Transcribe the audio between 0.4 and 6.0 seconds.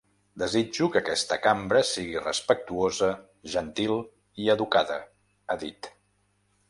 Desitjo que aquesta cambra sigui respectuosa, gentil i educada, ha dit.